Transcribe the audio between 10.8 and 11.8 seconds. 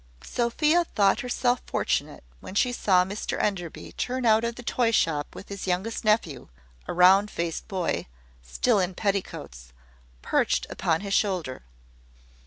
his shoulder.